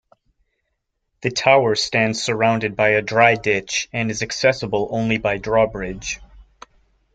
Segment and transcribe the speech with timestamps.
[1.21, 6.19] The tower stands surrounded by a dry-ditch and is accessible only by draw-bridge.